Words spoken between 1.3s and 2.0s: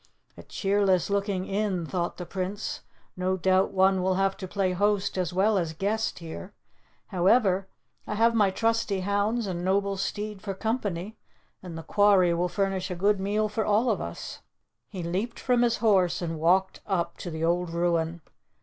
inn,"